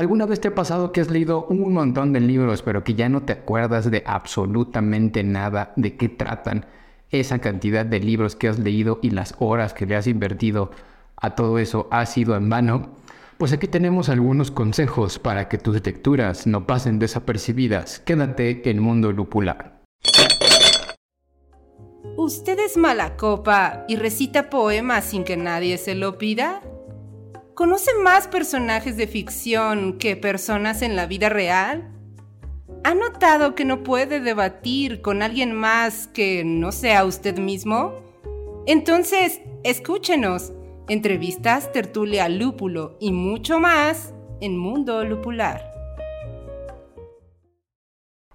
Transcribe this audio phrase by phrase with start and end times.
[0.00, 3.10] ¿Alguna vez te ha pasado que has leído un montón de libros, pero que ya
[3.10, 6.64] no te acuerdas de absolutamente nada de qué tratan
[7.10, 10.70] esa cantidad de libros que has leído y las horas que le has invertido
[11.16, 12.92] a todo eso ha sido en vano?
[13.36, 18.00] Pues aquí tenemos algunos consejos para que tus lecturas no pasen desapercibidas.
[18.00, 19.82] Quédate en Mundo Lupular.
[22.16, 26.62] ¿Usted es mala copa y recita poemas sin que nadie se lo pida?
[27.60, 31.90] ¿Conoce más personajes de ficción que personas en la vida real?
[32.84, 37.92] ¿Ha notado que no puede debatir con alguien más que no sea usted mismo?
[38.66, 40.54] Entonces, escúchenos.
[40.88, 45.62] Entrevistas, tertulia, lúpulo y mucho más en Mundo Lupular.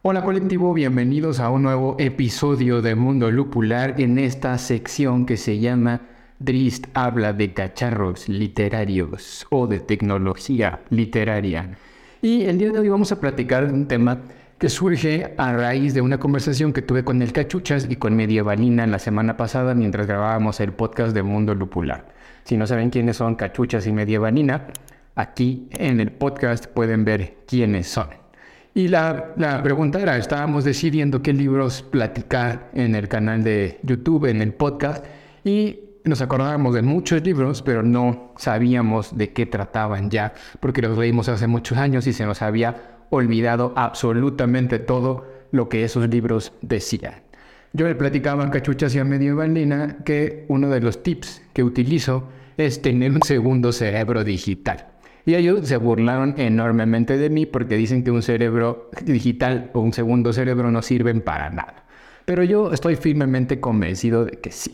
[0.03, 5.57] Hola colectivo, bienvenidos a un nuevo episodio de Mundo Lupular en esta sección que se
[5.57, 11.77] llama Drist habla de cacharros literarios o de tecnología literaria.
[12.21, 14.19] Y el día de hoy vamos a platicar de un tema
[14.57, 18.87] que surge a raíz de una conversación que tuve con el Cachuchas y con Medievalina
[18.87, 22.13] la semana pasada mientras grabábamos el podcast de Mundo Lupular.
[22.43, 24.67] Si no saben quiénes son Cachuchas y Medievalina,
[25.15, 28.07] aquí en el podcast pueden ver quiénes son.
[28.73, 34.25] Y la, la, pregunta era, estábamos decidiendo qué libros platicar en el canal de YouTube,
[34.25, 35.05] en el podcast,
[35.45, 40.97] y nos acordábamos de muchos libros, pero no sabíamos de qué trataban ya, porque los
[40.97, 46.53] leímos hace muchos años y se nos había olvidado absolutamente todo lo que esos libros
[46.61, 47.15] decían.
[47.73, 52.29] Yo le platicaba a Cachuchas y a Medievalina que uno de los tips que utilizo
[52.57, 54.87] es tener un segundo cerebro digital.
[55.25, 59.91] Y ellos se burlaron enormemente de mí porque dicen que un cerebro digital o un
[59.91, 61.85] segundo cerebro no sirven para nada.
[62.25, 64.71] Pero yo estoy firmemente convencido de que sí.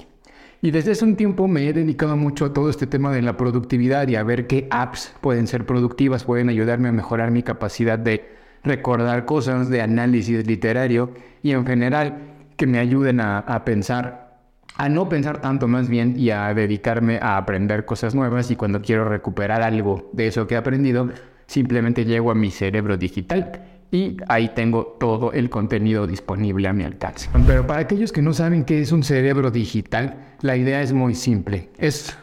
[0.64, 3.36] Y desde hace un tiempo me he dedicado mucho a todo este tema de la
[3.36, 7.98] productividad y a ver qué apps pueden ser productivas, pueden ayudarme a mejorar mi capacidad
[7.98, 8.30] de
[8.64, 12.20] recordar cosas, de análisis literario y en general
[12.58, 14.38] que me ayuden a, pensar
[14.77, 18.83] a no pensar tanto más bien y a dedicarme a aprender cosas nuevas y cuando
[18.83, 21.10] quiero recuperar algo de eso que he aprendido,
[21.48, 26.84] simplemente llego a mi cerebro digital y ahí tengo todo el contenido disponible a mi
[26.84, 27.30] alcance.
[27.46, 31.14] Pero para aquellos que no saben qué es un cerebro digital, la idea es muy
[31.14, 31.70] simple.
[31.78, 32.18] Es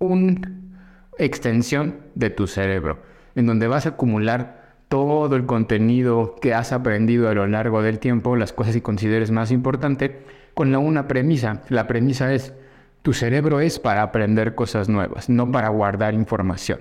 [0.00, 0.40] una
[1.16, 2.98] extensión de tu cerebro,
[3.36, 8.00] en donde vas a acumular todo el contenido que has aprendido a lo largo del
[8.00, 10.10] tiempo, las cosas que consideres más importantes,
[10.54, 11.62] con una premisa.
[11.68, 12.52] La premisa es,
[13.02, 16.80] tu cerebro es para aprender cosas nuevas, no para guardar información.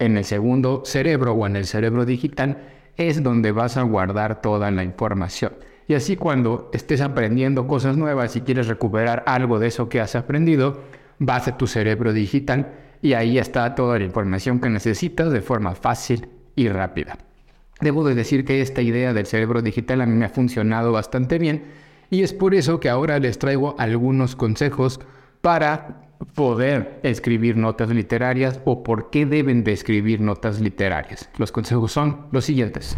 [0.00, 2.58] En el segundo cerebro o en el cerebro digital
[2.98, 5.52] es donde vas a guardar toda la información.
[5.86, 10.14] Y así cuando estés aprendiendo cosas nuevas y quieres recuperar algo de eso que has
[10.14, 10.82] aprendido,
[11.18, 15.74] vas a tu cerebro digital y ahí está toda la información que necesitas de forma
[15.74, 17.16] fácil y rápida.
[17.80, 21.38] Debo de decir que esta idea del cerebro digital a mí me ha funcionado bastante
[21.38, 21.64] bien
[22.10, 25.00] y es por eso que ahora les traigo algunos consejos
[25.40, 31.28] para poder escribir notas literarias o por qué deben de escribir notas literarias.
[31.38, 32.96] Los consejos son los siguientes.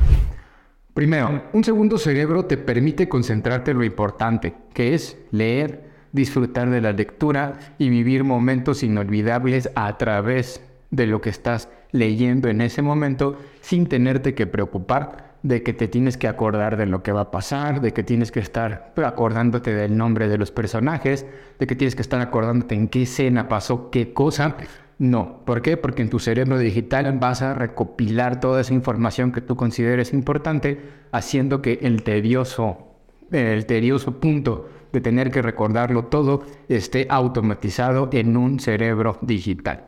[0.94, 6.80] Primero, un segundo cerebro te permite concentrarte en lo importante, que es leer, disfrutar de
[6.80, 12.82] la lectura y vivir momentos inolvidables a través de lo que estás leyendo en ese
[12.82, 17.22] momento sin tenerte que preocupar de que te tienes que acordar de lo que va
[17.22, 21.26] a pasar, de que tienes que estar acordándote del nombre de los personajes,
[21.58, 24.56] de que tienes que estar acordándote en qué escena pasó qué cosa.
[24.98, 25.78] No, ¿por qué?
[25.78, 30.78] Porque en tu cerebro digital vas a recopilar toda esa información que tú consideres importante,
[31.10, 32.96] haciendo que el tedioso,
[33.32, 39.84] el tedioso punto de tener que recordarlo todo esté automatizado en un cerebro digital.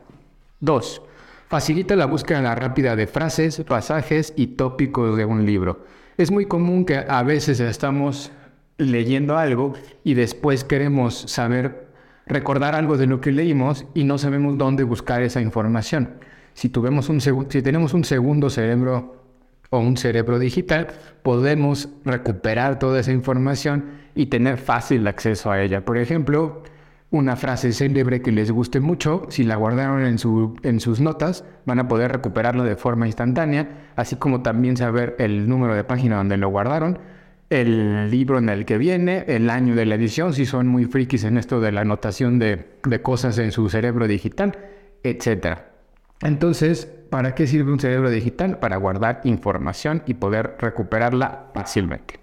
[0.59, 1.03] Dos,
[1.53, 5.85] Facilita la búsqueda rápida de frases, pasajes y tópicos de un libro.
[6.17, 8.31] Es muy común que a veces estamos
[8.79, 11.89] leyendo algo y después queremos saber,
[12.25, 16.15] recordar algo de lo que leímos y no sabemos dónde buscar esa información.
[16.55, 19.23] Si, tuvimos un si tenemos un segundo cerebro
[19.69, 20.87] o un cerebro digital,
[21.21, 25.85] podemos recuperar toda esa información y tener fácil acceso a ella.
[25.85, 26.63] Por ejemplo,
[27.13, 31.45] una frase célebre que les guste mucho, si la guardaron en, su, en sus notas,
[31.63, 36.17] van a poder recuperarlo de forma instantánea, así como también saber el número de página
[36.17, 36.97] donde lo guardaron,
[37.51, 41.23] el libro en el que viene, el año de la edición, si son muy frikis
[41.23, 44.57] en esto de la anotación de, de cosas en su cerebro digital,
[45.03, 45.59] etc.
[46.23, 48.57] Entonces, ¿para qué sirve un cerebro digital?
[48.57, 52.19] Para guardar información y poder recuperarla fácilmente.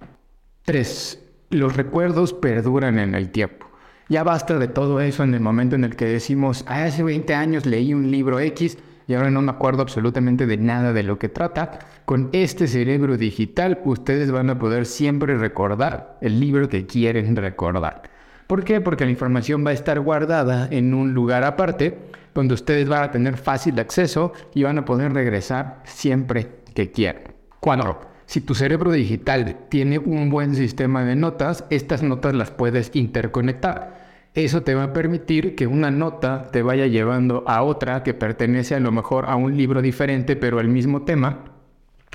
[0.64, 1.26] 3.
[1.50, 3.69] Los recuerdos perduran en el tiempo.
[4.10, 7.32] Ya basta de todo eso en el momento en el que decimos, ah, hace 20
[7.32, 8.76] años leí un libro X
[9.06, 11.78] y ahora no me acuerdo absolutamente de nada de lo que trata.
[12.06, 18.02] Con este cerebro digital ustedes van a poder siempre recordar el libro que quieren recordar.
[18.48, 18.80] ¿Por qué?
[18.80, 21.96] Porque la información va a estar guardada en un lugar aparte
[22.34, 27.22] donde ustedes van a tener fácil acceso y van a poder regresar siempre que quieran.
[27.60, 32.92] Cuando si tu cerebro digital tiene un buen sistema de notas, estas notas las puedes
[32.94, 34.28] interconectar.
[34.34, 38.76] Eso te va a permitir que una nota te vaya llevando a otra que pertenece
[38.76, 41.40] a lo mejor a un libro diferente, pero el mismo tema.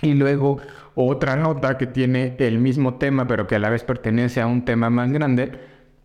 [0.02, 0.60] Y luego
[0.94, 4.64] otra nota que tiene el mismo tema, pero que a la vez pertenece a un
[4.64, 5.52] tema más grande.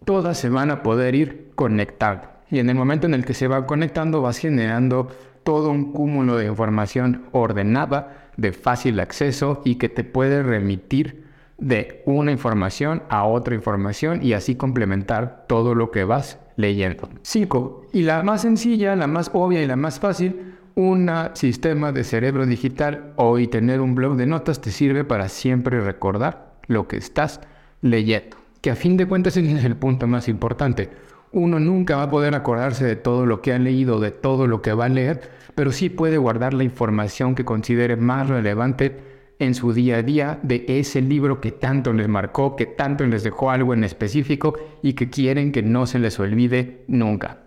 [0.05, 2.27] Todas se van a poder ir conectando.
[2.51, 5.07] Y en el momento en el que se va conectando vas generando
[5.51, 11.25] todo un cúmulo de información ordenada, de fácil acceso y que te puede remitir
[11.59, 17.09] de una información a otra información y así complementar todo lo que vas leyendo.
[17.23, 17.87] 5.
[17.93, 22.47] Y la más sencilla, la más obvia y la más fácil, un sistema de cerebro
[22.47, 27.41] digital o tener un blog de notas te sirve para siempre recordar lo que estás
[27.81, 28.37] leyendo.
[28.61, 30.91] Que a fin de cuentas es el punto más importante.
[31.33, 34.63] Uno nunca va a poder acordarse de todo lo que ha leído, de todo lo
[34.63, 35.21] que va a leer,
[35.55, 38.97] pero sí puede guardar la información que considere más relevante
[39.39, 43.23] en su día a día de ese libro que tanto les marcó, que tanto les
[43.23, 47.39] dejó algo en específico y que quieren que no se les olvide nunca.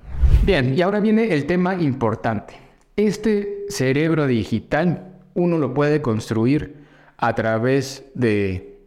[0.45, 2.56] Bien, y ahora viene el tema importante.
[2.95, 6.83] Este cerebro digital uno lo puede construir
[7.18, 8.80] a través de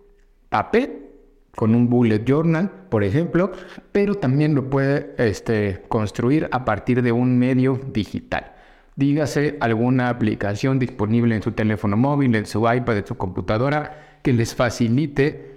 [0.48, 0.95] papel,
[1.56, 3.50] con un bullet journal, por ejemplo,
[3.90, 8.52] pero también lo puede este, construir a partir de un medio digital
[8.96, 14.32] dígase alguna aplicación disponible en su teléfono móvil, en su iPad, en su computadora, que
[14.32, 15.54] les facilite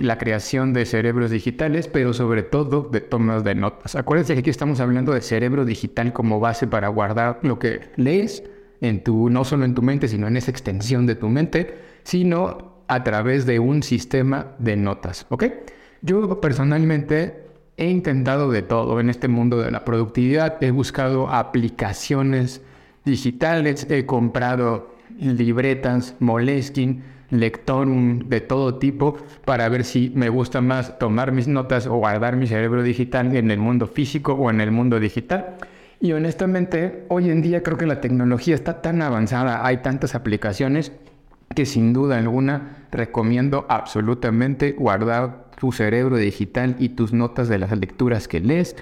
[0.00, 3.94] la creación de cerebros digitales, pero sobre todo de tomas de notas.
[3.94, 8.42] Acuérdense que aquí estamos hablando de cerebro digital como base para guardar lo que lees
[8.82, 12.69] en tu, no solo en tu mente, sino en esa extensión de tu mente, sino
[12.90, 15.44] a través de un sistema de notas, ¿ok?
[16.02, 17.44] Yo personalmente
[17.76, 22.62] he intentado de todo en este mundo de la productividad, he buscado aplicaciones
[23.04, 24.90] digitales, he comprado
[25.20, 31.86] libretas, Moleskine, Lectorum de todo tipo para ver si me gusta más tomar mis notas
[31.86, 35.58] o guardar mi cerebro digital en el mundo físico o en el mundo digital.
[36.00, 40.90] Y honestamente, hoy en día creo que la tecnología está tan avanzada, hay tantas aplicaciones
[41.54, 47.76] que sin duda alguna recomiendo absolutamente guardar tu cerebro digital y tus notas de las
[47.76, 48.76] lecturas que lees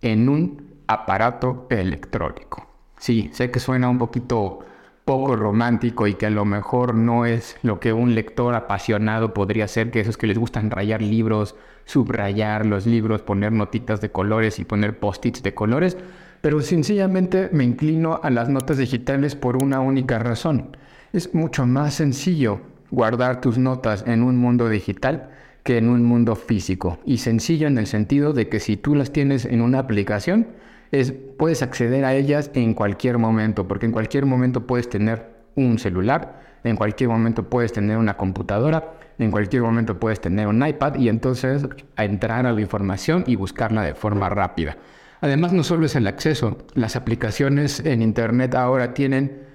[0.00, 2.66] en un aparato electrónico.
[2.98, 4.60] Sí, sé que suena un poquito
[5.04, 9.68] poco romántico y que a lo mejor no es lo que un lector apasionado podría
[9.68, 11.54] ser, que esos que les gustan rayar libros,
[11.84, 15.98] subrayar los libros, poner notitas de colores y poner post-its de colores,
[16.40, 20.76] pero sencillamente me inclino a las notas digitales por una única razón.
[21.16, 22.60] Es mucho más sencillo
[22.90, 25.30] guardar tus notas en un mundo digital
[25.62, 26.98] que en un mundo físico.
[27.06, 30.48] Y sencillo en el sentido de que si tú las tienes en una aplicación,
[30.92, 35.24] es, puedes acceder a ellas en cualquier momento, porque en cualquier momento puedes tener
[35.54, 40.66] un celular, en cualquier momento puedes tener una computadora, en cualquier momento puedes tener un
[40.66, 41.66] iPad y entonces
[41.96, 44.76] entrar a la información y buscarla de forma rápida.
[45.22, 49.45] Además, no solo es el acceso, las aplicaciones en Internet ahora tienen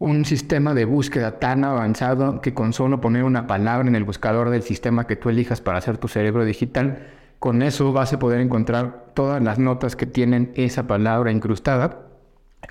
[0.00, 4.48] un sistema de búsqueda tan avanzado que con solo poner una palabra en el buscador
[4.48, 7.06] del sistema que tú elijas para hacer tu cerebro digital,
[7.38, 12.06] con eso vas a poder encontrar todas las notas que tienen esa palabra incrustada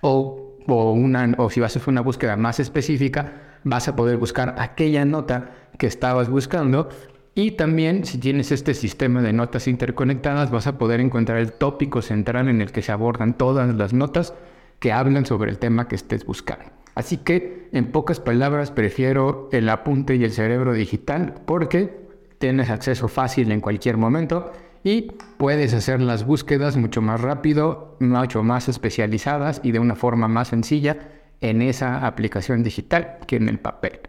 [0.01, 4.17] o, o, una, o si vas a hacer una búsqueda más específica, vas a poder
[4.17, 6.89] buscar aquella nota que estabas buscando
[7.35, 12.01] y también si tienes este sistema de notas interconectadas vas a poder encontrar el tópico
[12.01, 14.33] central en el que se abordan todas las notas
[14.79, 16.78] que hablan sobre el tema que estés buscando.
[16.99, 21.97] Así que, en pocas palabras, prefiero el apunte y el cerebro digital porque
[22.39, 24.51] tienes acceso fácil en cualquier momento
[24.83, 30.27] y puedes hacer las búsquedas mucho más rápido, mucho más especializadas y de una forma
[30.27, 30.97] más sencilla
[31.39, 34.01] en esa aplicación digital que en el papel.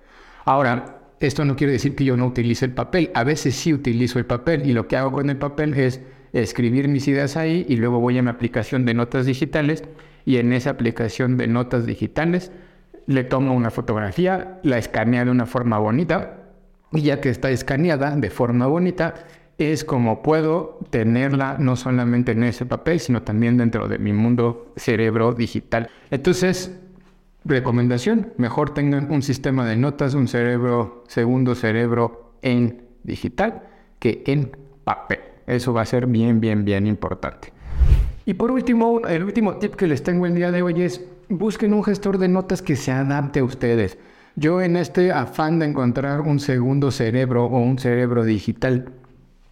[0.44, 3.12] Ahora, esto no quiere decir que yo no utilice el papel.
[3.14, 6.00] A veces sí utilizo el papel y lo que hago con el papel es
[6.32, 9.84] escribir mis ideas ahí y luego voy a mi aplicación de notas digitales
[10.24, 12.50] y en esa aplicación de notas digitales
[13.06, 16.38] le tomo una fotografía, la escaneo de una forma bonita
[16.92, 19.14] y ya que está escaneada de forma bonita,
[19.58, 24.72] es como puedo tenerla no solamente en ese papel, sino también dentro de mi mundo
[24.76, 25.90] cerebro digital.
[26.10, 26.80] Entonces,
[27.44, 33.62] recomendación, mejor tengan un sistema de notas, un cerebro, segundo cerebro en digital
[33.98, 35.20] que en papel.
[35.46, 37.52] Eso va a ser bien, bien, bien importante.
[38.24, 41.72] Y por último, el último tip que les tengo el día de hoy es busquen
[41.72, 43.96] un gestor de notas que se adapte a ustedes.
[44.36, 48.92] Yo en este afán de encontrar un segundo cerebro o un cerebro digital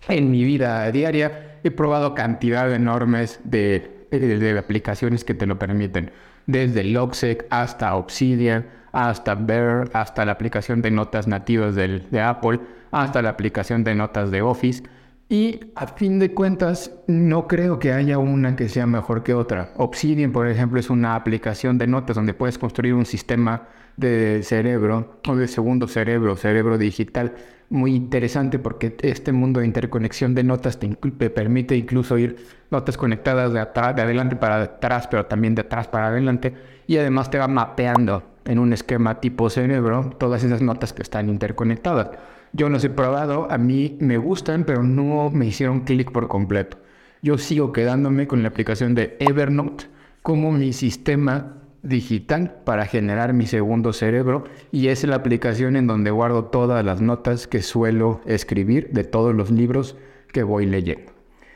[0.08, 6.10] en mi vida diaria, he probado cantidad enormes de, de, aplicaciones que te lo permiten.
[6.46, 13.22] Desde Logseq hasta Obsidian, hasta Bear, hasta la aplicación de notas nativas de Apple, hasta
[13.22, 14.82] la aplicación de notas de Office.
[15.30, 19.72] Y a fin de cuentas, no creo que haya una que sea mejor que otra.
[19.76, 23.68] Obsidian, por ejemplo, es una aplicación de notas donde puedes construir un sistema
[23.98, 27.34] de cerebro o de segundo cerebro, cerebro digital,
[27.68, 32.36] muy interesante porque este mundo de interconexión de notas te, permite incluso ir
[32.70, 36.54] notas conectadas de, atrás, de adelante para atrás, pero también de atrás para adelante.
[36.86, 41.28] Y además te va mapeando en un esquema tipo cerebro todas esas notas que están
[41.28, 42.10] interconectadas.
[42.52, 46.78] Yo los he probado, a mí me gustan, pero no me hicieron clic por completo.
[47.22, 49.86] Yo sigo quedándome con la aplicación de Evernote
[50.22, 56.10] como mi sistema digital para generar mi segundo cerebro y es la aplicación en donde
[56.10, 59.96] guardo todas las notas que suelo escribir de todos los libros
[60.32, 61.12] que voy leyendo.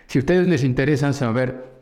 [0.07, 1.73] Si a ustedes les interesa saber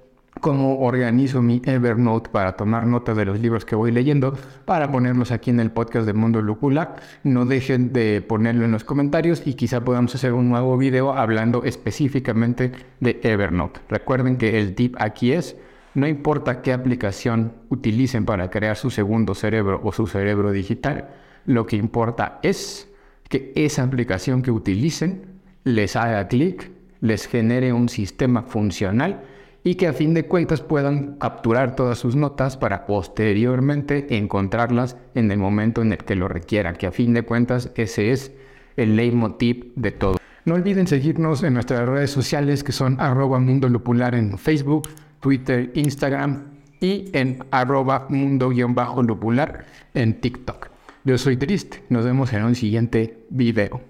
[0.41, 4.35] cómo organizo mi Evernote para tomar nota de los libros que voy leyendo,
[4.65, 6.97] para ponerlos aquí en el podcast de Mundo Lúcula.
[7.25, 11.65] No dejen de ponerlo en los comentarios y quizá podamos hacer un nuevo video hablando
[11.65, 13.81] específicamente de Evernote.
[13.89, 15.57] Recuerden que el tip aquí es,
[15.95, 21.09] no importa qué aplicación utilicen para crear su segundo cerebro o su cerebro digital,
[21.47, 22.89] lo que importa es
[23.29, 26.71] que esa aplicación que utilicen les haga clic,
[27.01, 29.23] les genere un sistema funcional
[29.63, 35.31] y que a fin de cuentas puedan capturar todas sus notas para posteriormente encontrarlas en
[35.31, 38.33] el momento en el que lo requieran, que a fin de cuentas ese es
[38.77, 40.17] el leitmotiv de todo.
[40.45, 44.89] No olviden seguirnos en nuestras redes sociales que son arroba mundo lupular en Facebook,
[45.21, 46.45] Twitter, Instagram
[46.81, 50.69] y en arroba mundo-lupular en TikTok.
[51.05, 53.90] Yo soy Triste, nos vemos en un siguiente video.